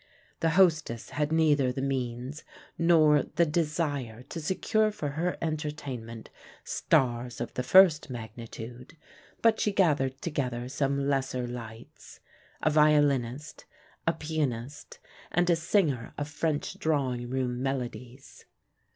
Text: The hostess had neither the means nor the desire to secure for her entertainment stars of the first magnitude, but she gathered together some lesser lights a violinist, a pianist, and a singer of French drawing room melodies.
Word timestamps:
The 0.39 0.49
hostess 0.57 1.11
had 1.11 1.31
neither 1.31 1.71
the 1.71 1.79
means 1.83 2.43
nor 2.75 3.21
the 3.21 3.45
desire 3.45 4.23
to 4.29 4.41
secure 4.41 4.89
for 4.89 5.09
her 5.09 5.37
entertainment 5.43 6.31
stars 6.63 7.39
of 7.39 7.53
the 7.53 7.61
first 7.61 8.09
magnitude, 8.09 8.97
but 9.43 9.59
she 9.59 9.71
gathered 9.71 10.19
together 10.19 10.67
some 10.69 11.07
lesser 11.07 11.45
lights 11.45 12.19
a 12.63 12.71
violinist, 12.71 13.65
a 14.07 14.13
pianist, 14.13 14.97
and 15.31 15.47
a 15.51 15.55
singer 15.55 16.15
of 16.17 16.27
French 16.27 16.79
drawing 16.79 17.29
room 17.29 17.61
melodies. 17.61 18.45